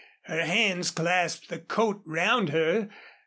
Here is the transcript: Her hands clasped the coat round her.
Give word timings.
Her 0.23 0.41
hands 0.43 0.89
clasped 0.89 1.49
the 1.49 1.59
coat 1.59 2.01
round 2.07 2.49
her. 2.49 2.89